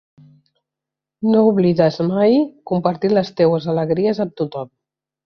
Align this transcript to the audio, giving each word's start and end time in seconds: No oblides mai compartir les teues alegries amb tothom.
No 1.31 1.43
oblides 1.49 1.99
mai 2.07 2.33
compartir 2.71 3.13
les 3.13 3.29
teues 3.43 3.69
alegries 3.75 4.23
amb 4.25 4.35
tothom. 4.43 4.73